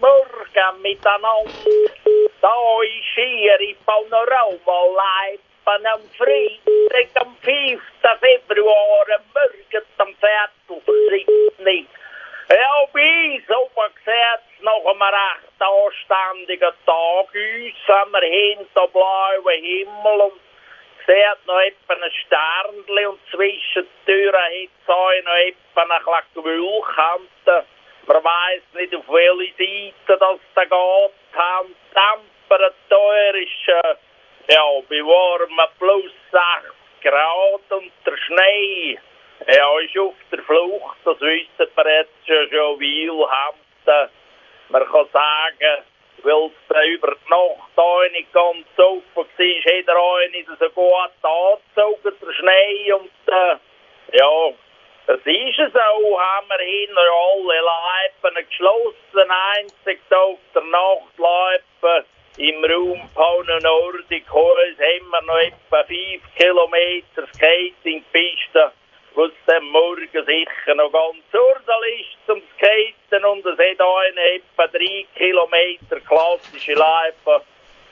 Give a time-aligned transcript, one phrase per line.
[0.00, 1.64] morgen met een hand.
[2.40, 6.60] Daar is hier in Panorama lijpen en vrij.
[7.40, 7.80] 5
[8.20, 11.88] Februar morgen om viertel voor zitten.
[12.48, 17.74] Ja, bij zommergezet nog een recht aanstandige dag uit.
[17.86, 20.32] Sommerheen te blauwe hemel en
[21.06, 23.08] zet nog even een sterndje.
[23.08, 26.24] En tussen de deuren heeft zij nog even een gelijk
[28.06, 31.12] Man weiss nicht, auf welche Seite das da geht.
[31.32, 36.42] Die Temperatur ist äh, ja, bei warmen plus 6
[37.02, 38.98] Grad und der Schnee
[39.48, 40.96] ja, ist auf der Flucht.
[41.04, 43.10] Das wissen wir jetzt schon, schon viel.
[43.10, 44.10] Haben.
[44.68, 45.84] Man kann sagen,
[46.22, 51.12] weil es über die Nacht auch nicht ganz offen war, er auch nicht so gut
[51.22, 52.92] angezogen, der Schnee.
[52.92, 54.52] Und äh, ja,
[55.06, 62.04] das ist es auch, haben wir hinten alle Leipen geschlossen, einzig auf der Nachtleipe.
[62.38, 68.72] Im Raum Pauna Nordic Holz haben wir noch etwa 5 Kilometer Skatingpiste,
[69.14, 73.24] wo es dann morgen sicher noch ganz ordentlich ist zum Skaten.
[73.24, 77.42] Und es hat eine etwa 3 Kilometer klassische Leipe,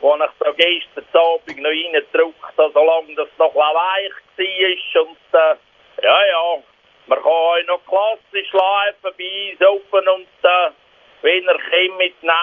[0.00, 5.02] wo ich da gestern Abend noch reingedrückt habe, solange das noch weich war.
[5.02, 6.62] Und äh, ja, ja,
[7.06, 7.84] man kann auch
[8.15, 10.70] klassisch laufen bei uns oben und äh,
[11.23, 11.98] wenn er kommt,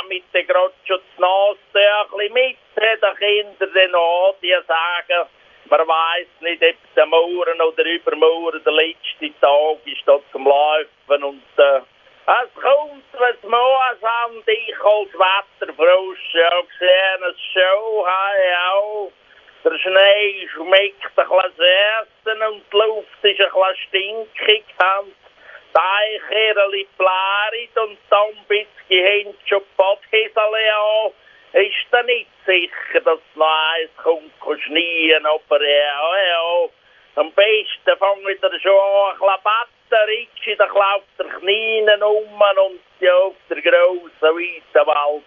[0.10, 2.58] nimmt er gerade schon die Nase ein bisschen mit.
[2.76, 5.30] Den Kindern dann die sagen,
[5.66, 11.24] man weiss nicht, ob der Morgen oder übermorgen der letzte Tag ist da zum Laufen
[11.24, 11.82] und äh,
[12.28, 16.34] es kommt, was muss an dich als Wetterfrosch.
[16.34, 19.12] Ja, gesehen, es schon, hey, auch.
[19.64, 24.66] Der Schnee schmeckt ein bisschen und die Luft ist ein bisschen stinkig.
[25.00, 25.16] Und
[25.74, 27.98] Teicherli plärit und
[29.46, 31.12] schon Badhäsele an.
[31.54, 36.70] Ist dann nicht sicher, dass noch eins kommt, kann schneien, aber ja, ja.
[37.16, 43.16] Am besten fangen wir schon an, Betten, Ritschi, dann läuft der Knien um und ja,
[43.16, 45.24] auf der grossen, weiten Welt.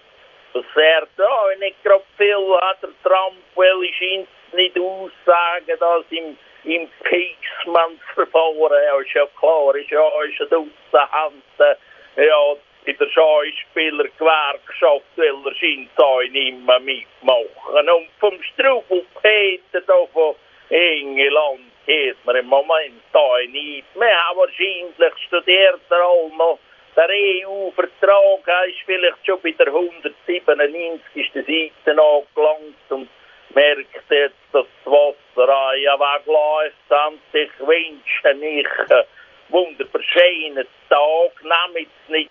[0.55, 6.05] Das fährt ja nicht gerade viel, hat der Trump, weil ich scheint ni aussagen, as
[6.11, 11.77] im im Ja, is ja klar is ja, is dosa handen,
[12.17, 17.95] ja ieder zou speler kwarkschaft wilder zien zou nimmer miet mogen.
[17.95, 20.35] Om vom stroepel peter over
[20.69, 24.33] Engeland heet maar in moment zou niet meer.
[24.35, 26.59] Waarschijnlijk studeert er al nog
[26.97, 31.33] Der EU-Vertrag ist vielleicht schon bei der 197.
[31.35, 33.09] Seite angelangt und
[33.55, 36.75] merkt jetzt, dass das Wasser ja wegläuft.
[36.91, 39.05] Und ich wünsche nicht einen
[39.49, 41.43] wunderschönen Tag.
[41.43, 42.31] Nehmt es nicht